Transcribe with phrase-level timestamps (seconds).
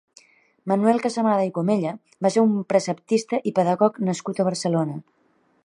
[0.69, 1.91] Manuel Casamada i Comella
[2.27, 4.99] va ser un preceptista i pedagog nascut a Barcelona.